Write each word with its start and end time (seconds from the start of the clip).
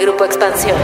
Grupo 0.00 0.24
Expansión. 0.24 0.78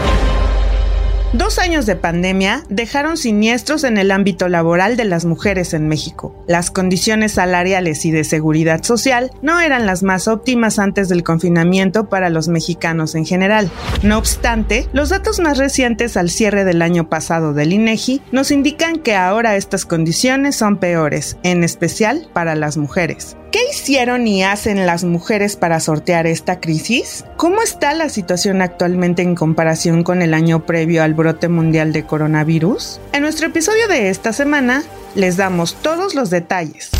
Dos 1.33 1.57
años 1.57 1.87
de 1.87 1.95
pandemia 1.95 2.63
dejaron 2.69 3.17
siniestros 3.17 3.83
en 3.83 3.97
el 3.97 4.11
ámbito 4.11 4.47
laboral 4.47 4.95
de 4.95 5.05
las 5.05 5.25
mujeres 5.25 5.73
en 5.73 5.87
México. 5.87 6.35
Las 6.47 6.69
condiciones 6.69 7.31
salariales 7.33 8.05
y 8.05 8.11
de 8.11 8.23
seguridad 8.23 8.83
social 8.83 9.31
no 9.41 9.59
eran 9.59 9.87
las 9.87 10.03
más 10.03 10.27
óptimas 10.27 10.77
antes 10.77 11.09
del 11.09 11.23
confinamiento 11.23 12.09
para 12.09 12.29
los 12.29 12.47
mexicanos 12.47 13.15
en 13.15 13.25
general. 13.25 13.71
No 14.03 14.19
obstante, 14.19 14.87
los 14.93 15.09
datos 15.09 15.39
más 15.39 15.57
recientes 15.57 16.15
al 16.15 16.29
cierre 16.29 16.63
del 16.63 16.83
año 16.83 17.09
pasado 17.09 17.53
del 17.53 17.73
INEGI 17.73 18.21
nos 18.31 18.51
indican 18.51 18.99
que 18.99 19.15
ahora 19.15 19.55
estas 19.55 19.85
condiciones 19.85 20.55
son 20.55 20.77
peores, 20.77 21.37
en 21.41 21.63
especial 21.63 22.29
para 22.33 22.55
las 22.55 22.77
mujeres. 22.77 23.35
¿Qué 23.57 23.71
hicieron 23.71 24.27
y 24.27 24.43
hacen 24.43 24.85
las 24.85 25.03
mujeres 25.03 25.55
para 25.55 25.79
sortear 25.79 26.27
esta 26.27 26.59
crisis? 26.59 27.25
¿Cómo 27.37 27.63
está 27.63 27.95
la 27.95 28.07
situación 28.07 28.61
actualmente 28.61 29.23
en 29.23 29.33
comparación 29.33 30.03
con 30.03 30.21
el 30.21 30.35
año 30.35 30.67
previo 30.67 31.01
al 31.01 31.15
brote 31.15 31.47
mundial 31.47 31.91
de 31.91 32.03
coronavirus? 32.03 32.99
En 33.13 33.23
nuestro 33.23 33.47
episodio 33.47 33.87
de 33.87 34.11
esta 34.11 34.31
semana 34.31 34.83
les 35.15 35.37
damos 35.37 35.73
todos 35.81 36.13
los 36.13 36.29
detalles. 36.29 36.91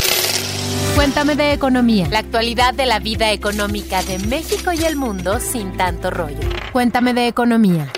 Cuéntame 0.96 1.36
de 1.36 1.52
economía. 1.52 2.08
La 2.10 2.18
actualidad 2.18 2.74
de 2.74 2.86
la 2.86 2.98
vida 2.98 3.30
económica 3.30 4.02
de 4.02 4.18
México 4.18 4.72
y 4.72 4.82
el 4.84 4.96
mundo 4.96 5.38
sin 5.38 5.76
tanto 5.76 6.10
rollo. 6.10 6.40
Cuéntame 6.72 7.14
de 7.14 7.28
economía. 7.28 7.92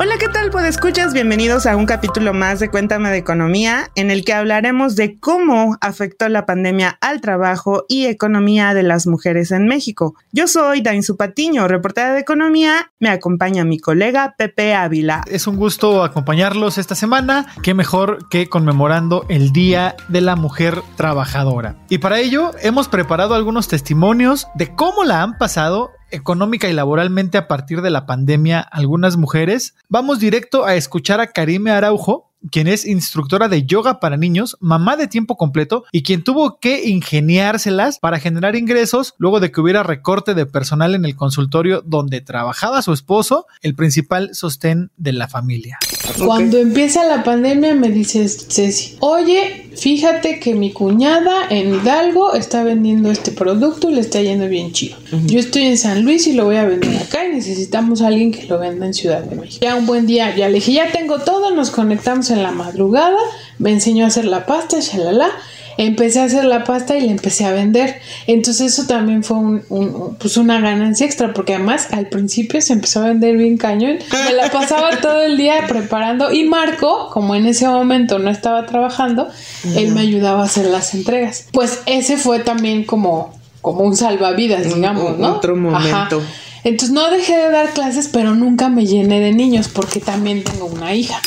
Hola, 0.00 0.14
¿qué 0.16 0.28
tal? 0.28 0.50
Pues 0.50 0.64
escuchas, 0.64 1.12
bienvenidos 1.12 1.66
a 1.66 1.74
un 1.74 1.84
capítulo 1.84 2.32
más 2.32 2.60
de 2.60 2.68
Cuéntame 2.68 3.10
de 3.10 3.16
Economía, 3.16 3.90
en 3.96 4.12
el 4.12 4.24
que 4.24 4.32
hablaremos 4.32 4.94
de 4.94 5.18
cómo 5.18 5.76
afectó 5.80 6.28
la 6.28 6.46
pandemia 6.46 6.96
al 7.00 7.20
trabajo 7.20 7.84
y 7.88 8.06
economía 8.06 8.74
de 8.74 8.84
las 8.84 9.08
mujeres 9.08 9.50
en 9.50 9.66
México. 9.66 10.14
Yo 10.30 10.46
soy 10.46 10.82
Dainzu 10.82 11.16
Patiño, 11.16 11.66
reportera 11.66 12.12
de 12.12 12.20
Economía, 12.20 12.92
me 13.00 13.08
acompaña 13.08 13.64
mi 13.64 13.80
colega 13.80 14.36
Pepe 14.38 14.72
Ávila. 14.72 15.22
Es 15.26 15.48
un 15.48 15.56
gusto 15.56 16.04
acompañarlos 16.04 16.78
esta 16.78 16.94
semana, 16.94 17.46
qué 17.64 17.74
mejor 17.74 18.28
que 18.28 18.48
conmemorando 18.48 19.26
el 19.28 19.50
Día 19.52 19.96
de 20.06 20.20
la 20.20 20.36
Mujer 20.36 20.80
Trabajadora. 20.94 21.74
Y 21.88 21.98
para 21.98 22.20
ello 22.20 22.52
hemos 22.62 22.86
preparado 22.86 23.34
algunos 23.34 23.66
testimonios 23.66 24.46
de 24.54 24.72
cómo 24.76 25.02
la 25.02 25.24
han 25.24 25.38
pasado 25.38 25.90
económica 26.10 26.68
y 26.68 26.72
laboralmente 26.72 27.38
a 27.38 27.48
partir 27.48 27.82
de 27.82 27.90
la 27.90 28.06
pandemia 28.06 28.60
algunas 28.60 29.16
mujeres, 29.16 29.74
vamos 29.88 30.18
directo 30.18 30.64
a 30.64 30.74
escuchar 30.74 31.20
a 31.20 31.28
Karime 31.28 31.70
Araujo, 31.70 32.30
quien 32.50 32.68
es 32.68 32.86
instructora 32.86 33.48
de 33.48 33.64
yoga 33.64 34.00
para 34.00 34.16
niños, 34.16 34.56
mamá 34.60 34.96
de 34.96 35.08
tiempo 35.08 35.36
completo 35.36 35.84
y 35.92 36.02
quien 36.02 36.22
tuvo 36.22 36.58
que 36.60 36.88
ingeniárselas 36.88 37.98
para 37.98 38.20
generar 38.20 38.56
ingresos 38.56 39.14
luego 39.18 39.40
de 39.40 39.50
que 39.50 39.60
hubiera 39.60 39.82
recorte 39.82 40.34
de 40.34 40.46
personal 40.46 40.94
en 40.94 41.04
el 41.04 41.16
consultorio 41.16 41.82
donde 41.84 42.20
trabajaba 42.20 42.82
su 42.82 42.92
esposo, 42.92 43.46
el 43.60 43.74
principal 43.74 44.34
sostén 44.34 44.90
de 44.96 45.12
la 45.12 45.28
familia. 45.28 45.78
Cuando 46.24 46.58
empieza 46.58 47.04
la 47.04 47.22
pandemia 47.22 47.74
me 47.74 47.88
dice 47.90 48.28
Ceci, 48.28 48.96
oye, 49.00 49.68
fíjate 49.76 50.40
que 50.40 50.54
mi 50.54 50.72
cuñada 50.72 51.46
en 51.50 51.74
Hidalgo 51.74 52.34
está 52.34 52.62
vendiendo 52.64 53.10
este 53.10 53.30
producto 53.30 53.90
y 53.90 53.94
le 53.94 54.00
está 54.00 54.20
yendo 54.20 54.48
bien 54.48 54.72
chido. 54.72 54.96
Yo 55.26 55.38
estoy 55.38 55.62
en 55.62 55.78
San 55.78 56.02
Luis 56.04 56.26
y 56.26 56.32
lo 56.32 56.44
voy 56.44 56.56
a 56.56 56.64
vender 56.64 56.96
acá 56.96 57.24
y 57.26 57.34
necesitamos 57.34 58.02
a 58.02 58.08
alguien 58.08 58.32
que 58.32 58.46
lo 58.46 58.58
venda 58.58 58.86
en 58.86 58.94
Ciudad 58.94 59.22
de 59.22 59.36
México. 59.36 59.58
Ya 59.64 59.76
un 59.76 59.86
buen 59.86 60.06
día, 60.06 60.34
ya 60.36 60.48
le 60.48 60.54
dije, 60.54 60.72
ya 60.72 60.90
tengo 60.90 61.18
todo, 61.20 61.54
nos 61.54 61.70
conectamos 61.70 62.30
en 62.30 62.42
la 62.42 62.50
madrugada, 62.50 63.18
me 63.58 63.70
enseñó 63.70 64.04
a 64.04 64.08
hacer 64.08 64.24
la 64.24 64.46
pasta, 64.46 64.80
shalala 64.80 65.30
empecé 65.78 66.20
a 66.20 66.24
hacer 66.24 66.44
la 66.44 66.64
pasta 66.64 66.96
y 66.98 67.06
la 67.06 67.12
empecé 67.12 67.46
a 67.46 67.52
vender. 67.52 68.00
Entonces 68.26 68.72
eso 68.74 68.86
también 68.86 69.22
fue 69.24 69.38
un, 69.38 70.16
pues 70.18 70.36
una 70.36 70.60
ganancia 70.60 71.06
extra, 71.06 71.32
porque 71.32 71.54
además 71.54 71.88
al 71.92 72.08
principio 72.08 72.60
se 72.60 72.74
empezó 72.74 73.00
a 73.00 73.08
vender 73.08 73.36
bien 73.36 73.56
cañón. 73.56 73.98
Me 74.26 74.34
la 74.34 74.50
pasaba 74.50 74.90
todo 75.00 75.22
el 75.22 75.38
día 75.38 75.66
preparando 75.66 76.30
y 76.32 76.44
Marco, 76.44 77.08
como 77.10 77.34
en 77.34 77.46
ese 77.46 77.66
momento 77.66 78.18
no 78.18 78.28
estaba 78.28 78.66
trabajando, 78.66 79.28
él 79.76 79.92
me 79.92 80.00
ayudaba 80.00 80.42
a 80.42 80.44
hacer 80.44 80.66
las 80.66 80.92
entregas. 80.94 81.46
Pues 81.52 81.80
ese 81.86 82.18
fue 82.18 82.40
también 82.40 82.84
como, 82.84 83.38
como 83.62 83.84
un 83.84 83.96
salvavidas, 83.96 84.74
digamos, 84.74 85.16
¿no? 85.16 85.36
Otro 85.36 85.56
momento. 85.56 86.20
Entonces 86.64 86.90
no 86.90 87.08
dejé 87.10 87.36
de 87.36 87.50
dar 87.50 87.72
clases, 87.72 88.08
pero 88.12 88.34
nunca 88.34 88.68
me 88.68 88.84
llené 88.84 89.20
de 89.20 89.32
niños 89.32 89.68
porque 89.68 90.00
también 90.00 90.42
tengo 90.42 90.66
una 90.66 90.92
hija. 90.94 91.20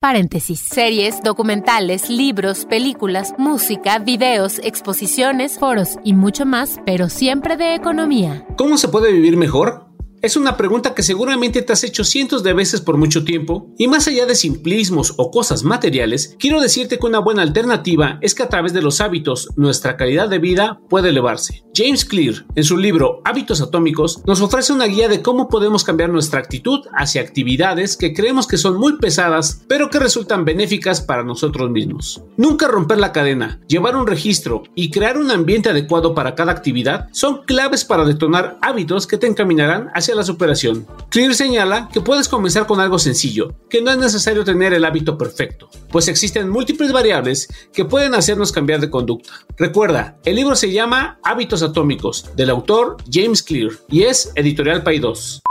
Paréntesis. 0.02 0.58
Series, 0.58 1.22
documentales, 1.22 2.10
libros, 2.10 2.64
películas, 2.64 3.34
música, 3.38 4.00
videos, 4.00 4.58
exposiciones, 4.64 5.60
foros 5.60 5.90
y 6.02 6.12
mucho 6.12 6.44
más, 6.44 6.80
pero 6.84 7.08
siempre 7.08 7.56
de 7.56 7.76
economía. 7.76 8.44
¿Cómo 8.56 8.78
se 8.78 8.88
puede 8.88 9.12
vivir 9.12 9.36
mejor? 9.36 9.91
Es 10.22 10.36
una 10.36 10.56
pregunta 10.56 10.94
que 10.94 11.02
seguramente 11.02 11.62
te 11.62 11.72
has 11.72 11.82
hecho 11.82 12.04
cientos 12.04 12.44
de 12.44 12.52
veces 12.52 12.80
por 12.80 12.96
mucho 12.96 13.24
tiempo, 13.24 13.66
y 13.76 13.88
más 13.88 14.06
allá 14.06 14.24
de 14.24 14.36
simplismos 14.36 15.14
o 15.16 15.32
cosas 15.32 15.64
materiales, 15.64 16.36
quiero 16.38 16.60
decirte 16.60 17.00
que 17.00 17.06
una 17.06 17.18
buena 17.18 17.42
alternativa 17.42 18.18
es 18.20 18.36
que 18.36 18.44
a 18.44 18.48
través 18.48 18.72
de 18.72 18.82
los 18.82 19.00
hábitos 19.00 19.48
nuestra 19.56 19.96
calidad 19.96 20.28
de 20.28 20.38
vida 20.38 20.80
puede 20.88 21.08
elevarse. 21.08 21.64
James 21.74 22.04
Clear, 22.04 22.46
en 22.54 22.62
su 22.62 22.76
libro 22.76 23.20
Hábitos 23.24 23.60
Atómicos, 23.62 24.22
nos 24.24 24.40
ofrece 24.40 24.72
una 24.72 24.84
guía 24.84 25.08
de 25.08 25.22
cómo 25.22 25.48
podemos 25.48 25.82
cambiar 25.82 26.10
nuestra 26.10 26.38
actitud 26.38 26.82
hacia 26.96 27.20
actividades 27.20 27.96
que 27.96 28.14
creemos 28.14 28.46
que 28.46 28.58
son 28.58 28.76
muy 28.76 28.98
pesadas, 28.98 29.64
pero 29.66 29.90
que 29.90 29.98
resultan 29.98 30.44
benéficas 30.44 31.00
para 31.00 31.24
nosotros 31.24 31.68
mismos. 31.70 32.22
Nunca 32.36 32.68
romper 32.68 33.00
la 33.00 33.10
cadena, 33.10 33.58
llevar 33.66 33.96
un 33.96 34.06
registro 34.06 34.62
y 34.76 34.92
crear 34.92 35.18
un 35.18 35.32
ambiente 35.32 35.70
adecuado 35.70 36.14
para 36.14 36.36
cada 36.36 36.52
actividad 36.52 37.08
son 37.10 37.42
claves 37.44 37.84
para 37.84 38.04
detonar 38.04 38.58
hábitos 38.62 39.08
que 39.08 39.18
te 39.18 39.26
encaminarán 39.26 39.90
hacia 39.94 40.11
la 40.14 40.22
superación. 40.24 40.86
Clear 41.08 41.34
señala 41.34 41.88
que 41.92 42.00
puedes 42.00 42.28
comenzar 42.28 42.66
con 42.66 42.80
algo 42.80 42.98
sencillo, 42.98 43.54
que 43.68 43.82
no 43.82 43.90
es 43.90 43.98
necesario 43.98 44.44
tener 44.44 44.72
el 44.72 44.84
hábito 44.84 45.18
perfecto, 45.18 45.68
pues 45.90 46.08
existen 46.08 46.48
múltiples 46.48 46.92
variables 46.92 47.48
que 47.72 47.84
pueden 47.84 48.14
hacernos 48.14 48.52
cambiar 48.52 48.80
de 48.80 48.90
conducta. 48.90 49.32
Recuerda, 49.56 50.18
el 50.24 50.36
libro 50.36 50.54
se 50.54 50.72
llama 50.72 51.18
Hábitos 51.22 51.62
Atómicos, 51.62 52.30
del 52.36 52.50
autor 52.50 52.96
James 53.10 53.42
Clear, 53.42 53.72
y 53.88 54.02
es 54.02 54.32
editorial 54.34 54.82
Pay 54.82 54.98
2. 54.98 55.42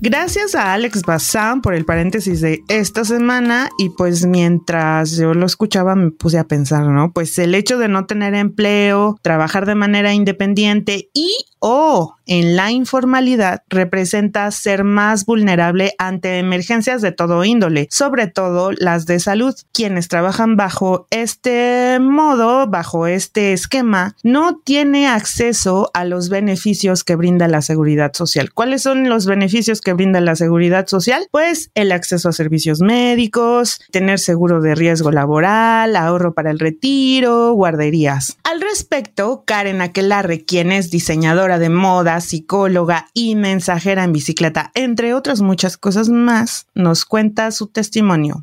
Gracias 0.00 0.54
a 0.54 0.74
Alex 0.74 1.02
Bazán 1.02 1.62
por 1.62 1.74
el 1.74 1.84
paréntesis 1.84 2.40
de 2.40 2.62
esta 2.68 3.04
semana 3.04 3.70
y 3.78 3.88
pues 3.88 4.26
mientras 4.26 5.16
yo 5.16 5.32
lo 5.32 5.46
escuchaba 5.46 5.96
me 5.96 6.10
puse 6.10 6.38
a 6.38 6.44
pensar, 6.44 6.86
¿no? 6.86 7.12
Pues 7.12 7.38
el 7.38 7.54
hecho 7.54 7.78
de 7.78 7.88
no 7.88 8.06
tener 8.06 8.34
empleo, 8.34 9.18
trabajar 9.22 9.64
de 9.64 9.74
manera 9.74 10.12
independiente 10.12 11.08
y 11.14 11.34
o 11.58 12.16
en 12.26 12.56
la 12.56 12.70
informalidad 12.70 13.62
representa 13.68 14.50
ser 14.50 14.84
más 14.84 15.24
vulnerable 15.24 15.94
ante 15.98 16.38
emergencias 16.38 17.02
de 17.02 17.12
todo 17.12 17.44
índole, 17.44 17.88
sobre 17.90 18.26
todo 18.26 18.72
las 18.72 19.06
de 19.06 19.20
salud. 19.20 19.54
Quienes 19.72 20.08
trabajan 20.08 20.56
bajo 20.56 21.06
este 21.10 21.98
modo, 22.00 22.66
bajo 22.66 23.06
este 23.06 23.52
esquema, 23.52 24.16
no 24.22 24.60
tiene 24.64 25.08
acceso 25.08 25.90
a 25.94 26.04
los 26.04 26.28
beneficios 26.28 27.04
que 27.04 27.16
brinda 27.16 27.48
la 27.48 27.62
seguridad 27.62 28.12
social. 28.12 28.52
¿Cuáles 28.52 28.82
son 28.82 29.08
los 29.08 29.26
beneficios 29.26 29.80
que 29.86 29.92
brinda 29.92 30.20
la 30.20 30.34
seguridad 30.34 30.88
social? 30.88 31.28
Pues 31.30 31.70
el 31.76 31.92
acceso 31.92 32.28
a 32.28 32.32
servicios 32.32 32.80
médicos, 32.80 33.80
tener 33.92 34.18
seguro 34.18 34.60
de 34.60 34.74
riesgo 34.74 35.12
laboral, 35.12 35.94
ahorro 35.94 36.34
para 36.34 36.50
el 36.50 36.58
retiro, 36.58 37.52
guarderías. 37.52 38.36
Al 38.42 38.60
respecto, 38.60 39.44
Karen 39.46 39.80
Aquelarre, 39.80 40.44
quien 40.44 40.72
es 40.72 40.90
diseñadora 40.90 41.60
de 41.60 41.68
moda, 41.68 42.20
psicóloga 42.20 43.06
y 43.14 43.36
mensajera 43.36 44.02
en 44.02 44.12
bicicleta, 44.12 44.72
entre 44.74 45.14
otras 45.14 45.40
muchas 45.40 45.76
cosas 45.76 46.08
más, 46.08 46.66
nos 46.74 47.04
cuenta 47.04 47.52
su 47.52 47.68
testimonio. 47.68 48.42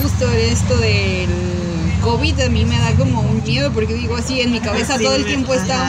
Justo 0.00 0.28
esto 0.32 0.76
del 0.78 1.30
COVID 2.02 2.40
a 2.40 2.48
mí 2.48 2.64
me 2.64 2.76
da 2.76 2.92
como 2.96 3.20
un 3.20 3.40
miedo 3.44 3.70
porque 3.72 3.94
digo 3.94 4.16
así, 4.16 4.40
en 4.40 4.50
mi 4.50 4.58
cabeza 4.58 4.98
todo 4.98 5.14
el 5.14 5.24
tiempo 5.24 5.54
está 5.54 5.80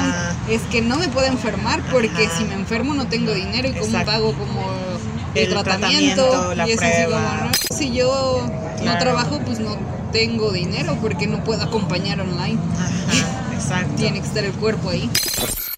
un, 0.47 0.53
es 0.53 0.61
que 0.63 0.83
no 0.83 0.99
me 0.99 1.07
puedo 1.07 1.25
enfermar 1.25 1.81
porque 1.91 2.29
si 2.37 2.43
me 2.43 2.53
enfermo 2.53 2.93
no 2.93 3.07
tengo 3.07 3.33
dinero 3.33 3.67
y 3.69 3.71
cómo 3.71 4.05
pago 4.05 4.33
como 4.33 4.82
el, 5.35 5.49
tratamiento, 5.49 6.53
y 6.65 6.71
eso 6.71 6.85
así 6.85 7.03
como, 7.05 7.51
si 7.75 7.91
yo 7.93 8.45
no 8.83 8.97
trabajo 8.97 9.39
pues 9.45 9.59
no 9.59 9.77
tengo 10.11 10.51
dinero 10.51 10.97
porque 11.01 11.27
no 11.27 11.43
puedo 11.43 11.63
acompañar 11.63 12.21
online. 12.21 12.59
Tiene 13.97 14.19
que 14.21 14.27
estar 14.27 14.43
el 14.43 14.51
cuerpo 14.53 14.89
ahí. 14.89 15.09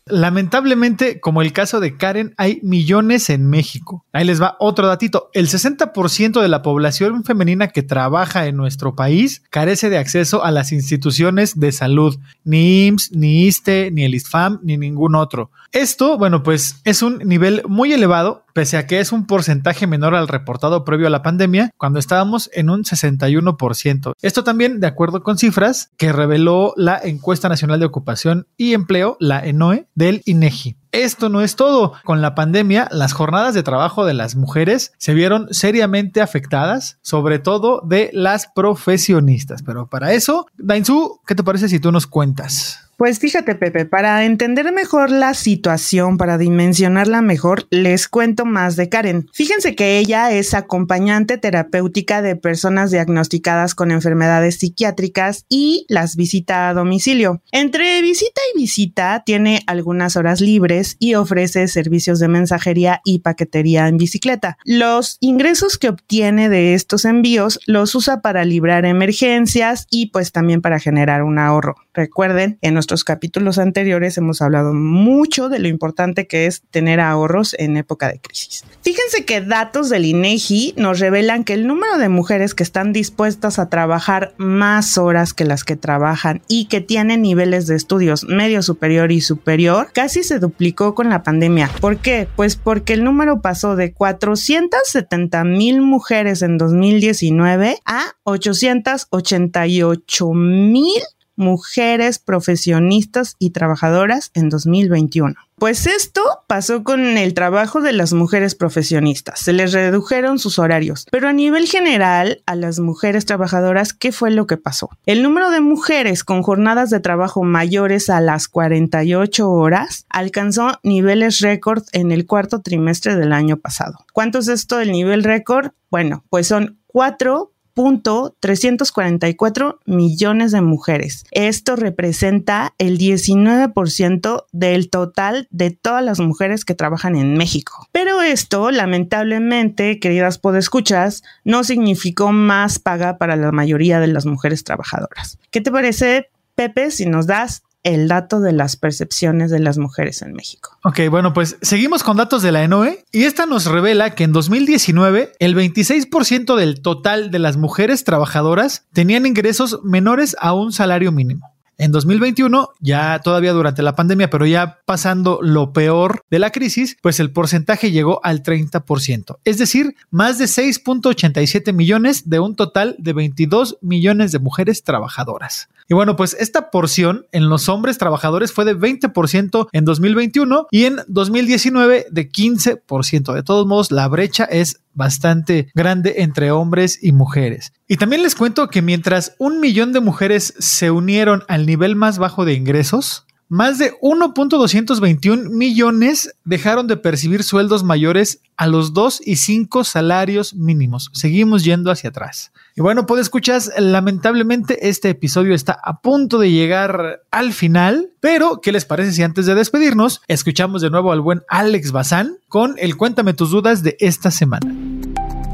Lamentablemente, 0.07 1.19
como 1.19 1.41
el 1.41 1.51
caso 1.51 1.79
de 1.79 1.97
Karen, 1.97 2.35
hay 2.37 2.59
millones 2.61 3.31
en 3.31 3.49
México. 3.49 4.05
Ahí 4.13 4.23
les 4.23 4.39
va 4.39 4.55
otro 4.59 4.85
datito. 4.85 5.31
El 5.33 5.47
60% 5.47 6.41
de 6.41 6.47
la 6.47 6.61
población 6.61 7.23
femenina 7.23 7.69
que 7.69 7.81
trabaja 7.81 8.45
en 8.45 8.55
nuestro 8.55 8.95
país 8.95 9.41
carece 9.49 9.89
de 9.89 9.97
acceso 9.97 10.43
a 10.43 10.51
las 10.51 10.71
instituciones 10.71 11.59
de 11.59 11.71
salud, 11.71 12.19
ni 12.43 12.85
IMSS, 12.85 13.11
ni 13.13 13.45
ISTE, 13.45 13.89
ni 13.91 14.03
el 14.03 14.13
ISFAM, 14.13 14.59
ni 14.61 14.77
ningún 14.77 15.15
otro. 15.15 15.49
Esto, 15.71 16.19
bueno, 16.19 16.43
pues 16.43 16.81
es 16.83 17.01
un 17.01 17.17
nivel 17.19 17.63
muy 17.67 17.91
elevado 17.91 18.44
pese 18.55 18.77
a 18.77 18.87
que 18.87 19.01
es 19.01 19.11
un 19.11 19.27
porcentaje 19.27 19.85
menor 19.85 20.15
al 20.15 20.29
reportado 20.29 20.85
previo 20.85 21.07
a 21.07 21.09
la 21.09 21.21
pandemia, 21.21 21.71
cuando 21.77 21.99
estábamos 21.99 22.49
en 22.53 22.69
un 22.69 22.85
61%. 22.85 24.13
Esto 24.21 24.43
también 24.45 24.79
de 24.79 24.87
acuerdo 24.87 25.23
con 25.23 25.37
cifras 25.37 25.91
que 25.97 26.13
reveló 26.13 26.73
la 26.77 26.97
Encuesta 27.03 27.49
Nacional 27.49 27.81
de 27.81 27.87
Ocupación 27.87 28.47
y 28.55 28.73
Empleo, 28.73 29.17
la 29.19 29.45
ENOE, 29.45 29.87
del 29.93 30.21
INEGI. 30.23 30.77
Esto 30.95 31.27
no 31.27 31.41
es 31.41 31.57
todo. 31.57 31.91
Con 32.05 32.21
la 32.21 32.35
pandemia, 32.35 32.87
las 32.89 33.11
jornadas 33.11 33.53
de 33.53 33.63
trabajo 33.63 34.05
de 34.05 34.13
las 34.13 34.37
mujeres 34.37 34.93
se 34.97 35.13
vieron 35.13 35.53
seriamente 35.53 36.21
afectadas, 36.21 36.99
sobre 37.01 37.37
todo 37.37 37.81
de 37.85 38.09
las 38.13 38.47
profesionistas. 38.47 39.61
Pero 39.61 39.87
para 39.87 40.13
eso, 40.13 40.47
Dainzu, 40.57 41.19
¿qué 41.27 41.35
te 41.35 41.43
parece 41.43 41.67
si 41.67 41.81
tú 41.81 41.91
nos 41.91 42.07
cuentas? 42.07 42.85
Pues 42.97 43.19
fíjate, 43.19 43.55
Pepe, 43.55 43.85
para 43.85 44.23
entender 44.23 44.71
mejor 44.71 45.09
la 45.11 45.33
situación, 45.33 46.17
para 46.17 46.37
dimensionarla 46.37 47.21
mejor, 47.21 47.67
les 47.69 48.07
cuento 48.07 48.45
más 48.45 48.77
de 48.77 48.87
Karen. 48.87 49.27
Fíjense 49.33 49.75
que 49.75 49.99
ella 49.99 50.31
es 50.31 50.53
acompañante 50.53 51.37
terapéutica 51.37 52.21
de 52.21 52.37
personas 52.37 52.91
diagnosticadas 52.91 53.75
con 53.75 53.91
enfermedades 53.91 54.59
psiquiátricas 54.59 55.45
y 55.49 55.85
las 55.89 56.15
visita 56.15 56.69
a 56.69 56.73
domicilio. 56.73 57.41
Entre 57.51 58.01
visita 58.01 58.39
y 58.53 58.59
visita 58.59 59.23
tiene 59.25 59.61
algunas 59.67 60.15
horas 60.15 60.39
libres 60.39 60.84
y 60.99 61.15
ofrece 61.15 61.67
servicios 61.67 62.19
de 62.19 62.27
mensajería 62.27 63.01
y 63.03 63.19
paquetería 63.19 63.87
en 63.87 63.97
bicicleta. 63.97 64.57
Los 64.63 65.17
ingresos 65.19 65.77
que 65.77 65.89
obtiene 65.89 66.49
de 66.49 66.73
estos 66.73 67.05
envíos 67.05 67.59
los 67.65 67.95
usa 67.95 68.21
para 68.21 68.45
librar 68.45 68.85
emergencias 68.85 69.87
y 69.89 70.07
pues 70.07 70.31
también 70.31 70.61
para 70.61 70.79
generar 70.79 71.23
un 71.23 71.39
ahorro. 71.39 71.75
Recuerden, 71.95 72.57
en 72.61 72.73
nuestros 72.73 73.05
capítulos 73.05 73.57
anteriores 73.57 74.17
hemos 74.17 74.41
hablado 74.41 74.73
mucho 74.73 75.47
de 75.47 75.59
lo 75.59 75.69
importante 75.69 76.27
que 76.27 76.45
es 76.45 76.61
tener 76.69 76.99
ahorros 76.99 77.55
en 77.57 77.77
época 77.77 78.09
de 78.09 78.19
crisis. 78.19 78.65
Fíjense 78.81 79.23
que 79.23 79.39
datos 79.39 79.89
del 79.89 80.03
INEGI 80.03 80.73
nos 80.77 80.99
revelan 80.99 81.45
que 81.45 81.53
el 81.53 81.67
número 81.67 81.97
de 81.97 82.09
mujeres 82.09 82.53
que 82.53 82.63
están 82.63 82.91
dispuestas 82.91 83.59
a 83.59 83.69
trabajar 83.69 84.33
más 84.37 84.97
horas 84.97 85.33
que 85.33 85.45
las 85.45 85.63
que 85.63 85.77
trabajan 85.77 86.41
y 86.49 86.65
que 86.65 86.81
tienen 86.81 87.21
niveles 87.21 87.65
de 87.65 87.75
estudios 87.75 88.25
medio 88.25 88.61
superior 88.61 89.13
y 89.13 89.21
superior 89.21 89.87
casi 89.93 90.23
se 90.23 90.39
duplicó 90.39 90.95
con 90.95 91.09
la 91.09 91.23
pandemia. 91.23 91.71
¿Por 91.79 91.95
qué? 91.97 92.27
Pues 92.35 92.57
porque 92.57 92.91
el 92.93 93.05
número 93.05 93.41
pasó 93.41 93.77
de 93.77 93.93
470 93.93 95.45
mil 95.45 95.81
mujeres 95.81 96.41
en 96.41 96.57
2019 96.57 97.77
a 97.85 98.15
888 98.23 100.33
mil 100.33 101.01
mujeres 101.35 102.19
profesionistas 102.19 103.35
y 103.39 103.51
trabajadoras 103.51 104.31
en 104.33 104.49
2021. 104.49 105.35
Pues 105.57 105.87
esto 105.87 106.21
pasó 106.47 106.83
con 106.83 106.99
el 107.17 107.33
trabajo 107.33 107.79
de 107.79 107.93
las 107.93 108.11
mujeres 108.11 108.55
profesionistas. 108.55 109.39
Se 109.39 109.53
les 109.53 109.71
redujeron 109.71 110.37
sus 110.37 110.59
horarios. 110.59 111.07
Pero 111.11 111.29
a 111.29 111.33
nivel 111.33 111.67
general, 111.67 112.41
a 112.45 112.55
las 112.55 112.79
mujeres 112.79 113.25
trabajadoras, 113.25 113.93
¿qué 113.93 114.11
fue 114.11 114.31
lo 114.31 114.47
que 114.47 114.57
pasó? 114.57 114.89
El 115.05 115.23
número 115.23 115.51
de 115.51 115.61
mujeres 115.61 116.25
con 116.25 116.43
jornadas 116.43 116.89
de 116.89 116.99
trabajo 116.99 117.43
mayores 117.43 118.09
a 118.09 118.19
las 118.19 118.49
48 118.49 119.49
horas 119.49 120.05
alcanzó 120.09 120.79
niveles 120.83 121.39
récord 121.39 121.83
en 121.93 122.11
el 122.11 122.25
cuarto 122.25 122.61
trimestre 122.61 123.15
del 123.15 123.31
año 123.31 123.55
pasado. 123.55 124.05
¿Cuánto 124.11 124.39
es 124.39 124.49
esto 124.49 124.77
del 124.77 124.91
nivel 124.91 125.23
récord? 125.23 125.71
Bueno, 125.89 126.25
pues 126.29 126.47
son 126.47 126.79
4 126.87 127.51
344 127.75 129.79
millones 129.85 130.51
de 130.51 130.61
mujeres. 130.61 131.25
Esto 131.31 131.75
representa 131.75 132.73
el 132.77 132.97
19% 132.97 134.45
del 134.51 134.89
total 134.89 135.47
de 135.51 135.71
todas 135.71 136.03
las 136.03 136.19
mujeres 136.19 136.65
que 136.65 136.73
trabajan 136.73 137.15
en 137.15 137.37
México. 137.37 137.87
Pero 137.91 138.21
esto, 138.21 138.71
lamentablemente, 138.71 139.99
queridas 139.99 140.37
podescuchas, 140.37 141.23
no 141.43 141.63
significó 141.63 142.31
más 142.31 142.79
paga 142.79 143.17
para 143.17 143.35
la 143.35 143.51
mayoría 143.51 143.99
de 143.99 144.07
las 144.07 144.25
mujeres 144.25 144.63
trabajadoras. 144.63 145.37
¿Qué 145.51 145.61
te 145.61 145.71
parece, 145.71 146.29
Pepe, 146.55 146.91
si 146.91 147.05
nos 147.05 147.27
das 147.27 147.64
el 147.85 148.07
dato 148.07 148.41
de 148.41 148.51
las 148.51 148.75
percepciones 148.75 149.51
de 149.51 149.59
las 149.59 149.77
mujeres 149.77 150.23
en 150.23 150.33
México. 150.33 150.77
Ok, 150.83 151.01
bueno, 151.09 151.33
pues 151.33 151.57
seguimos 151.61 152.03
con 152.03 152.17
datos 152.17 152.41
de 152.41 152.51
la 152.51 152.63
ENOE 152.63 153.05
y 153.11 153.23
esta 153.23 153.45
nos 153.45 153.67
revela 153.67 154.15
que 154.15 154.23
en 154.23 154.33
2019 154.33 155.33
el 155.39 155.55
26% 155.55 156.55
del 156.55 156.81
total 156.81 157.29
de 157.29 157.39
las 157.39 157.57
mujeres 157.57 158.03
trabajadoras 158.03 158.85
tenían 158.91 159.27
ingresos 159.27 159.79
menores 159.83 160.35
a 160.39 160.53
un 160.53 160.73
salario 160.73 161.11
mínimo. 161.11 161.54
En 161.77 161.91
2021, 161.91 162.69
ya 162.79 163.19
todavía 163.19 163.51
durante 163.51 163.83
la 163.83 163.95
pandemia, 163.95 164.29
pero 164.29 164.45
ya 164.45 164.79
pasando 164.85 165.39
lo 165.41 165.73
peor 165.73 166.23
de 166.31 166.39
la 166.39 166.51
crisis, 166.51 166.97
pues 167.01 167.19
el 167.19 167.31
porcentaje 167.31 167.91
llegó 167.91 168.21
al 168.23 168.43
30%, 168.43 169.37
es 169.43 169.57
decir, 169.57 169.95
más 170.09 170.37
de 170.37 170.45
6.87 170.45 171.73
millones 171.73 172.29
de 172.29 172.39
un 172.39 172.55
total 172.55 172.95
de 172.97 173.13
22 173.13 173.77
millones 173.81 174.31
de 174.31 174.39
mujeres 174.39 174.83
trabajadoras. 174.83 175.67
Y 175.87 175.93
bueno, 175.93 176.15
pues 176.15 176.35
esta 176.39 176.71
porción 176.71 177.27
en 177.31 177.47
los 177.47 177.69
hombres 177.69 177.99
trabajadores 177.99 178.51
fue 178.51 178.65
de 178.65 178.75
20% 178.75 179.67
en 179.71 179.85
2021 179.85 180.67
y 180.71 180.85
en 180.85 181.01
2019 181.07 182.07
de 182.09 182.31
15%. 182.31 183.33
De 183.33 183.43
todos 183.43 183.67
modos, 183.67 183.91
la 183.91 184.07
brecha 184.07 184.45
es 184.45 184.79
bastante 184.95 185.69
grande 185.75 186.15
entre 186.17 186.51
hombres 186.51 186.97
y 187.01 187.11
mujeres. 187.11 187.73
Y 187.87 187.97
también 187.97 188.23
les 188.23 188.35
cuento 188.35 188.69
que 188.69 188.81
mientras 188.81 189.35
un 189.37 189.59
millón 189.59 189.93
de 189.93 189.99
mujeres 189.99 190.55
se 190.57 190.89
unieron 190.89 191.43
al 191.47 191.65
nivel 191.65 191.95
más 191.95 192.17
bajo 192.17 192.45
de 192.45 192.53
ingresos, 192.53 193.24
más 193.47 193.77
de 193.77 193.93
1.221 193.99 195.49
millones 195.49 196.35
dejaron 196.43 196.87
de 196.87 196.97
percibir 196.97 197.43
sueldos 197.43 197.83
mayores 197.83 198.41
a 198.57 198.67
los 198.67 198.93
2 198.93 199.21
y 199.25 199.35
5 199.35 199.83
salarios 199.83 200.53
mínimos. 200.55 201.09
Seguimos 201.13 201.63
yendo 201.63 201.91
hacia 201.91 202.09
atrás. 202.09 202.51
Y 202.75 202.81
bueno, 202.81 203.05
pues 203.05 203.21
escuchas, 203.21 203.71
lamentablemente 203.77 204.89
este 204.89 205.09
episodio 205.09 205.53
está 205.53 205.77
a 205.83 206.01
punto 206.01 206.39
de 206.39 206.51
llegar 206.51 207.21
al 207.31 207.53
final, 207.53 208.09
pero 208.19 208.61
¿qué 208.61 208.71
les 208.71 208.85
parece 208.85 209.11
si 209.11 209.23
antes 209.23 209.45
de 209.45 209.55
despedirnos 209.55 210.21
escuchamos 210.27 210.81
de 210.81 210.89
nuevo 210.89 211.11
al 211.11 211.21
buen 211.21 211.43
Alex 211.49 211.91
Bazán 211.91 212.37
con 212.47 212.75
el 212.77 212.97
Cuéntame 212.97 213.33
tus 213.33 213.51
dudas 213.51 213.83
de 213.83 213.95
esta 213.99 214.31
semana? 214.31 214.73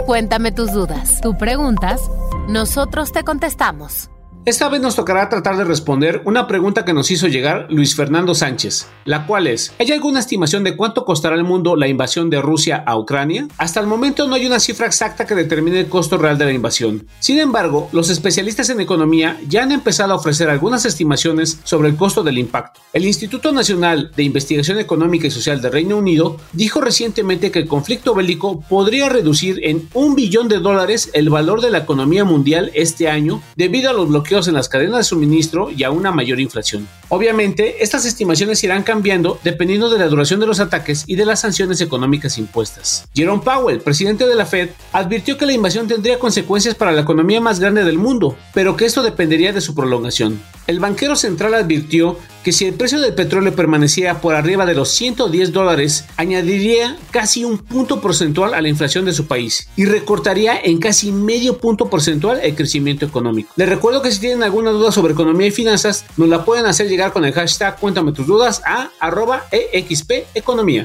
Cuéntame 0.05 0.51
tus 0.51 0.71
dudas. 0.71 1.21
Tú 1.21 1.37
preguntas, 1.37 2.01
nosotros 2.47 3.11
te 3.11 3.23
contestamos. 3.23 4.10
Esta 4.43 4.69
vez 4.69 4.81
nos 4.81 4.95
tocará 4.95 5.29
tratar 5.29 5.55
de 5.55 5.65
responder 5.65 6.23
una 6.25 6.47
pregunta 6.47 6.83
que 6.83 6.95
nos 6.95 7.11
hizo 7.11 7.27
llegar 7.27 7.67
Luis 7.69 7.95
Fernando 7.95 8.33
Sánchez, 8.33 8.87
la 9.05 9.27
cual 9.27 9.45
es, 9.45 9.71
¿hay 9.77 9.91
alguna 9.91 10.19
estimación 10.19 10.63
de 10.63 10.75
cuánto 10.75 11.05
costará 11.05 11.35
al 11.35 11.43
mundo 11.43 11.75
la 11.75 11.87
invasión 11.87 12.31
de 12.31 12.41
Rusia 12.41 12.83
a 12.87 12.97
Ucrania? 12.97 13.47
Hasta 13.59 13.79
el 13.79 13.85
momento 13.85 14.27
no 14.27 14.33
hay 14.33 14.47
una 14.47 14.59
cifra 14.59 14.87
exacta 14.87 15.27
que 15.27 15.35
determine 15.35 15.81
el 15.81 15.89
costo 15.89 16.17
real 16.17 16.39
de 16.39 16.45
la 16.45 16.53
invasión. 16.53 17.05
Sin 17.19 17.37
embargo, 17.37 17.87
los 17.91 18.09
especialistas 18.09 18.67
en 18.71 18.81
economía 18.81 19.39
ya 19.47 19.61
han 19.61 19.71
empezado 19.71 20.13
a 20.13 20.15
ofrecer 20.15 20.49
algunas 20.49 20.85
estimaciones 20.85 21.59
sobre 21.63 21.89
el 21.89 21.95
costo 21.95 22.23
del 22.23 22.39
impacto. 22.39 22.81
El 22.93 23.05
Instituto 23.05 23.51
Nacional 23.51 24.11
de 24.15 24.23
Investigación 24.23 24.79
Económica 24.79 25.27
y 25.27 25.31
Social 25.31 25.61
del 25.61 25.71
Reino 25.71 25.97
Unido 25.97 26.37
dijo 26.53 26.81
recientemente 26.81 27.51
que 27.51 27.59
el 27.59 27.67
conflicto 27.67 28.15
bélico 28.15 28.61
podría 28.61 29.07
reducir 29.07 29.59
en 29.61 29.87
un 29.93 30.15
billón 30.15 30.47
de 30.47 30.57
dólares 30.57 31.11
el 31.13 31.29
valor 31.29 31.61
de 31.61 31.69
la 31.69 31.77
economía 31.77 32.25
mundial 32.25 32.71
este 32.73 33.07
año 33.07 33.43
debido 33.55 33.91
a 33.91 33.93
los 33.93 34.07
bloqueos 34.07 34.30
en 34.31 34.53
las 34.53 34.69
cadenas 34.69 34.97
de 34.97 35.03
suministro 35.03 35.69
y 35.69 35.83
a 35.83 35.91
una 35.91 36.11
mayor 36.11 36.39
inflación. 36.39 36.87
Obviamente, 37.09 37.83
estas 37.83 38.05
estimaciones 38.05 38.63
irán 38.63 38.83
cambiando 38.83 39.39
dependiendo 39.43 39.89
de 39.89 39.99
la 39.99 40.07
duración 40.07 40.39
de 40.39 40.47
los 40.47 40.61
ataques 40.61 41.03
y 41.05 41.15
de 41.17 41.25
las 41.25 41.41
sanciones 41.41 41.81
económicas 41.81 42.37
impuestas. 42.37 43.05
Jerome 43.13 43.43
Powell, 43.43 43.81
presidente 43.81 44.25
de 44.25 44.35
la 44.35 44.45
Fed, 44.45 44.69
advirtió 44.93 45.37
que 45.37 45.45
la 45.45 45.51
invasión 45.51 45.87
tendría 45.87 46.17
consecuencias 46.17 46.75
para 46.75 46.93
la 46.93 47.01
economía 47.01 47.41
más 47.41 47.59
grande 47.59 47.83
del 47.83 47.97
mundo, 47.97 48.37
pero 48.53 48.77
que 48.77 48.85
esto 48.85 49.03
dependería 49.03 49.51
de 49.51 49.61
su 49.61 49.75
prolongación. 49.75 50.41
El 50.67 50.79
banquero 50.79 51.17
central 51.17 51.53
advirtió 51.53 52.17
que 52.43 52.51
si 52.51 52.65
el 52.65 52.73
precio 52.73 52.99
del 52.99 53.13
petróleo 53.13 53.55
permanecía 53.55 54.19
por 54.21 54.35
arriba 54.35 54.65
de 54.65 54.73
los 54.73 54.89
110 54.89 55.51
dólares, 55.51 56.05
añadiría 56.17 56.97
casi 57.11 57.45
un 57.45 57.59
punto 57.59 58.01
porcentual 58.01 58.53
a 58.53 58.61
la 58.61 58.69
inflación 58.69 59.05
de 59.05 59.13
su 59.13 59.27
país 59.27 59.69
y 59.75 59.85
recortaría 59.85 60.59
en 60.59 60.79
casi 60.79 61.11
medio 61.11 61.57
punto 61.57 61.89
porcentual 61.89 62.39
el 62.41 62.55
crecimiento 62.55 63.05
económico. 63.05 63.51
Les 63.55 63.69
recuerdo 63.69 64.01
que 64.01 64.11
si 64.11 64.19
tienen 64.19 64.43
alguna 64.43 64.71
duda 64.71 64.91
sobre 64.91 65.13
economía 65.13 65.47
y 65.47 65.51
finanzas, 65.51 66.05
nos 66.17 66.29
la 66.29 66.43
pueden 66.45 66.65
hacer 66.65 66.87
llegar 66.87 67.13
con 67.13 67.25
el 67.25 67.33
hashtag 67.33 67.77
cuéntame 67.79 68.11
tus 68.11 68.27
dudas 68.27 68.61
a 68.65 68.89
arroba 68.99 69.45
exp 69.51 70.11
economía. 70.33 70.83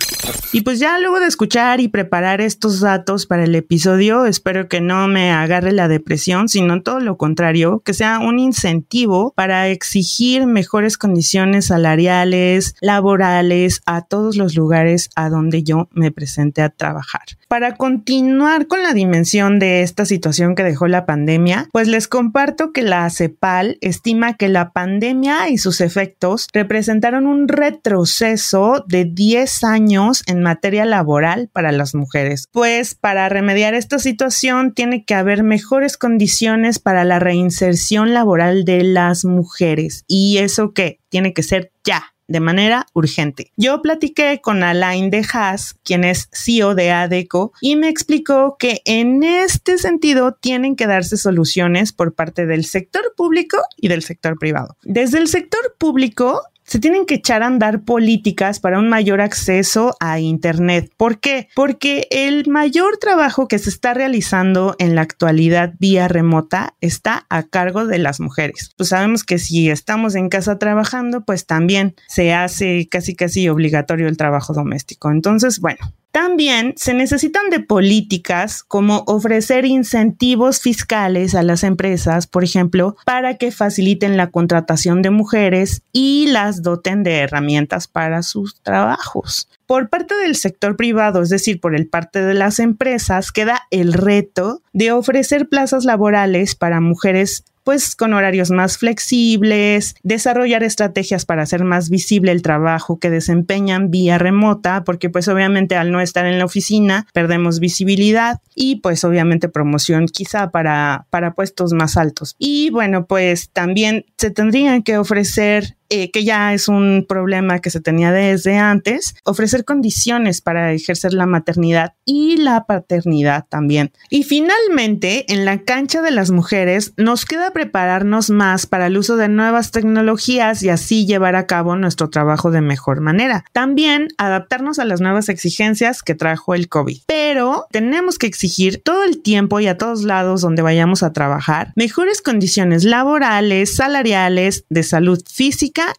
Y 0.53 0.63
pues 0.63 0.79
ya 0.79 0.99
luego 0.99 1.21
de 1.21 1.27
escuchar 1.27 1.81
y 1.81 1.89
preparar 1.89 2.41
estos 2.41 2.81
datos 2.81 3.27
para 3.27 3.45
el 3.45 3.55
episodio, 3.55 4.27
espero 4.27 4.69
que 4.69 4.81
no 4.81 5.09
me 5.09 5.33
agarre 5.33 5.73
la 5.73 5.89
depresión, 5.89 6.49
sino 6.49 6.83
todo 6.83 7.01
lo 7.01 7.17
contrario, 7.17 7.83
que 7.85 7.95
sea 7.95 8.19
un 8.19 8.39
incentivo 8.39 9.33
para 9.35 9.69
exigir 9.69 10.47
mejores 10.47 10.99
condiciones 10.99 11.46
salariales, 11.63 12.75
laborales, 12.81 13.83
a 13.87 14.03
todos 14.03 14.37
los 14.37 14.55
lugares 14.55 15.11
a 15.15 15.29
donde 15.29 15.63
yo 15.63 15.89
me 15.93 16.11
presenté 16.11 16.63
a 16.63 16.71
trabajar. 16.71 17.23
Para 17.49 17.77
continuar 17.77 18.67
con 18.67 18.83
la 18.83 18.93
dimensión 18.93 19.59
de 19.59 19.83
esta 19.83 20.05
situación 20.05 20.55
que 20.55 20.63
dejó 20.63 20.89
la 20.89 21.07
pandemia, 21.07 21.69
pues 21.73 21.89
les 21.89 22.09
comparto 22.09 22.73
que 22.73 22.83
la 22.83 23.09
CEPAL 23.11 23.79
estima 23.81 24.35
que 24.35 24.49
la 24.49 24.73
pandemia 24.73 25.49
y 25.49 25.59
sus 25.59 25.81
efectos 25.81 26.49
representaron 26.53 27.27
un 27.27 27.49
retroceso 27.49 28.85
de 28.87 29.05
10 29.05 29.65
años 29.65 30.23
en 30.27 30.43
materia 30.43 30.85
laboral 30.85 31.49
para 31.53 31.73
las 31.73 31.95
mujeres. 31.95 32.47
Pues 32.53 32.95
para 32.95 33.29
remediar 33.29 33.75
esta 33.75 33.99
situación 33.99 34.73
tiene 34.75 35.05
que 35.05 35.15
haber 35.15 35.43
mejores 35.43 35.97
condiciones 35.97 36.79
para 36.79 37.05
la 37.05 37.19
reinserción 37.19 38.15
laboral 38.15 38.65
de 38.65 38.83
las 38.83 39.25
mujeres. 39.25 40.05
¿Y 40.07 40.39
eso 40.39 40.73
qué? 40.73 41.01
Tiene 41.17 41.33
que 41.33 41.43
ser 41.43 41.73
ya 41.83 42.13
de 42.29 42.41
manera 42.41 42.85
urgente. 42.93 43.51
Yo 43.57 43.81
platiqué 43.81 44.43
con 44.43 44.63
Alain 44.63 45.09
de 45.09 45.25
Haas, 45.33 45.77
quien 45.83 46.05
es 46.05 46.29
CEO 46.31 46.75
de 46.75 46.91
ADECO, 46.91 47.53
y 47.63 47.77
me 47.77 47.89
explicó 47.89 48.57
que 48.59 48.83
en 48.85 49.23
este 49.23 49.79
sentido 49.79 50.37
tienen 50.39 50.77
que 50.77 50.87
darse 50.87 51.17
soluciones 51.17 51.95
por 51.95 52.15
parte 52.15 52.45
del 52.45 52.67
sector 52.67 53.15
público 53.17 53.57
y 53.79 53.89
del 53.89 54.03
sector 54.03 54.39
privado. 54.39 54.77
Desde 54.83 55.17
el 55.17 55.29
sector 55.29 55.75
público 55.79 56.43
se 56.67 56.81
tienen 56.81 57.07
que 57.07 57.15
echar 57.15 57.43
a 57.43 57.47
andar 57.47 57.83
políticas 57.83 58.61
para 58.61 58.79
un 58.79 58.89
mayor 58.89 59.21
acceso 59.21 59.97
a 60.01 60.19
Internet. 60.21 60.93
¿Por 60.97 61.21
qué? 61.21 61.49
Porque 61.55 62.09
el 62.11 62.49
mayor 62.49 62.99
trabajo 62.99 63.49
que 63.49 63.59
se 63.59 63.71
está 63.71 63.95
realizando 63.95 64.75
en 64.79 64.95
la 64.95 65.03
actualidad 65.03 65.75
vía 65.79 66.09
remota 66.09 66.75
está 66.81 67.27
a 67.29 67.45
cargo 67.45 67.87
de 67.87 67.99
las 67.99 68.21
mujeres. 68.21 68.73
Pues 68.77 68.91
sabemos 68.91 69.25
que 69.25 69.39
si 69.39 69.71
estamos 69.71 70.15
en 70.15 70.29
casa 70.29 70.59
trabajando, 70.59 71.25
pues 71.25 71.47
también 71.47 71.95
se 72.09 72.35
hace 72.35 72.89
casi 72.91 73.15
casi 73.15 73.49
obligatorio 73.49 74.09
el 74.09 74.17
trabajo 74.17 74.53
doméstico. 74.53 75.11
Entonces, 75.11 75.61
bueno, 75.61 75.93
también 76.17 76.73
se 76.77 76.95
necesitan 76.95 77.51
de 77.51 77.61
políticas 77.61 78.63
como 78.63 79.05
ofrecer 79.07 79.67
incentivos 79.67 80.63
fiscales 80.63 81.35
a 81.35 81.43
las 81.43 81.63
empresas, 81.63 82.27
por 82.27 82.43
ejemplo, 82.43 82.97
para 83.05 83.37
que 83.37 83.53
faciliten 83.53 84.17
la 84.17 84.31
contratación 84.31 85.03
de 85.03 85.11
mujeres 85.11 85.83
y 85.93 86.29
las 86.29 86.63
doten 86.63 87.03
de 87.03 87.19
herramientas 87.19 87.87
para 87.87 88.23
sus 88.23 88.59
trabajos. 88.63 89.47
Por 89.67 89.91
parte 89.91 90.15
del 90.15 90.37
sector 90.37 90.75
privado, 90.75 91.21
es 91.21 91.29
decir, 91.29 91.61
por 91.61 91.77
el 91.77 91.87
parte 91.87 92.23
de 92.23 92.33
las 92.33 92.61
empresas, 92.61 93.31
queda 93.31 93.65
el 93.71 93.93
reto 93.93 94.63
de 94.73 94.93
ofrecer 94.93 95.51
plazas 95.51 95.85
laborales 95.85 96.55
para 96.55 96.81
mujeres 96.81 97.45
pues 97.67 97.97
con 97.97 98.15
horarios 98.15 98.53
más 98.53 98.79
flexibles, 98.79 99.97
desarrollar 100.05 100.63
estrategias 100.63 101.25
para 101.25 101.43
hacer 101.43 101.65
más 101.65 101.91
visible 101.91 102.31
el 102.31 102.41
trabajo 102.41 103.01
que 103.01 103.11
desempeñan 103.11 103.91
vía 103.91 104.19
remota, 104.19 104.85
porque 104.85 105.11
pues 105.11 105.27
obviamente 105.27 105.75
al 105.75 105.91
no 105.91 106.01
estar 106.01 106.27
en 106.27 106.39
la 106.39 106.45
oficina 106.45 107.09
perdemos 107.13 107.59
visibilidad 107.59 108.41
y 108.55 108.77
pues 108.77 109.03
obviamente 109.03 109.49
promoción 109.49 110.07
quizá 110.07 110.53
para, 110.53 111.09
para 111.11 111.35
puestos 111.35 111.73
más 111.73 111.97
altos. 111.97 112.37
Y 112.39 112.71
bueno, 112.71 113.07
pues 113.07 113.51
también 113.51 114.07
se 114.17 114.31
tendrían 114.31 114.85
que 114.85 114.97
ofrecer 114.97 115.77
eh, 115.91 116.11
que 116.11 116.25
ya 116.25 116.55
es 116.55 116.69
un 116.69 117.07
problema 117.09 117.61
que 117.61 117.71
se 117.71 117.81
tenía 117.81 118.13
desde 118.13 118.59
antes, 118.59 119.15
ofrecer 119.25 119.65
condiciones 119.65 120.41
para 120.41 120.73
ejercer 120.73 121.13
la 121.13 121.27
maternidad 121.27 121.95
y 122.05 122.37
la 122.37 122.65
paternidad 122.65 123.45
también. 123.49 123.93
Y 124.11 124.23
finalmente, 124.23 125.33
en 125.33 125.45
la 125.45 125.59
cancha 125.63 126.03
de 126.03 126.11
las 126.11 126.31
mujeres, 126.31 126.93
nos 126.97 127.25
queda 127.25 127.53
prepararnos 127.53 128.31
más 128.31 128.67
para 128.67 128.87
el 128.87 128.99
uso 128.99 129.17
de 129.17 129.29
nuevas 129.29 129.71
tecnologías 129.71 130.63
y 130.63 130.69
así 130.69 131.07
llevar 131.07 131.37
a 131.37 131.47
cabo 131.47 131.77
nuestro 131.77 132.11
trabajo 132.11 132.51
de 132.51 132.61
mejor 132.61 133.01
manera. 133.01 133.45
También 133.53 134.09
adaptarnos 134.19 134.79
a 134.79 134.85
las 134.85 135.01
nuevas 135.01 135.29
exigencias 135.29 136.03
que 136.03 136.15
trajo 136.15 136.55
el 136.55 136.69
COVID. 136.69 137.03
Pero 137.07 137.67
tenemos 137.71 138.19
que 138.19 138.27
exigir 138.27 138.83
todo 138.83 139.05
el 139.05 139.23
tiempo 139.23 139.61
y 139.61 139.67
a 139.67 139.79
todos 139.79 140.03
lados 140.03 140.41
donde 140.41 140.63
vayamos 140.63 141.03
a 141.03 141.13
trabajar 141.13 141.73
mejores 141.77 142.23
condiciones 142.23 142.85
laborales, 142.85 143.77
salariales, 143.77 144.65
de 144.69 144.83
salud 144.83 145.23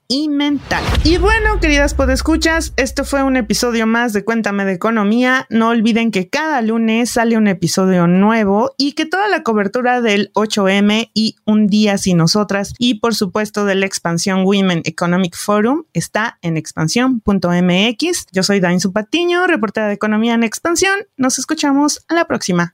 y 0.08 0.30
mental. 0.30 0.84
Y 1.04 1.18
bueno, 1.18 1.60
queridas 1.60 1.94
podescuchas, 1.94 2.74
esto 2.78 3.06
fue 3.06 3.24
un 3.24 3.38
episodio 3.38 3.86
más 3.86 4.14
de 4.14 4.24
Cuéntame 4.24 4.66
de 4.66 4.74
Economía. 4.74 5.46
No 5.50 5.70
olviden 5.70 6.12
que 6.12 6.30
cada 6.30 6.62
lunes 6.62 7.12
sale 7.12 7.38
un 7.38 7.48
episodio 7.48 8.08
nuevo 8.08 8.74
y 8.78 8.94
que 8.94 9.06
toda 9.06 9.28
la 9.28 9.44
cobertura 9.44 10.02
del 10.02 10.32
8M 10.34 11.12
y 11.14 11.36
Un 11.46 11.68
Día 11.68 11.98
Sin 11.98 12.18
Nosotras 12.18 12.74
y 12.80 12.96
por 12.96 13.14
supuesto 13.14 13.66
de 13.66 13.76
la 13.76 13.86
expansión 13.86 14.44
Women 14.46 14.82
Economic 14.86 15.36
Forum 15.36 15.84
está 15.94 16.40
en 16.42 16.58
expansión.mx. 16.58 18.26
Yo 18.32 18.44
soy 18.44 18.60
Dain 18.60 18.80
Patiño, 18.94 19.48
reportera 19.48 19.88
de 19.88 19.94
Economía 19.94 20.34
en 20.34 20.44
Expansión. 20.44 21.00
Nos 21.18 21.40
escuchamos 21.40 22.04
a 22.08 22.14
la 22.14 22.26
próxima. 22.26 22.74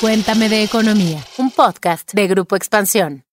Cuéntame 0.00 0.48
de 0.48 0.62
Economía, 0.62 1.24
un 1.38 1.50
podcast 1.50 2.12
de 2.12 2.28
Grupo 2.28 2.54
Expansión. 2.54 3.25